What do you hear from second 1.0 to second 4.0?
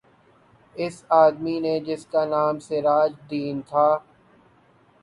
آدمی نے جس کا نام سراج دین تھا